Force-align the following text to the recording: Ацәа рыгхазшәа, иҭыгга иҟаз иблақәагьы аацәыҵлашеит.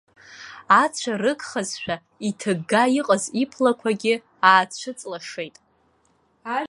Ацәа 0.81 1.13
рыгхазшәа, 1.21 1.95
иҭыгга 2.27 2.83
иҟаз 2.99 3.23
иблақәагьы 3.41 4.15
аацәыҵлашеит. 4.47 5.55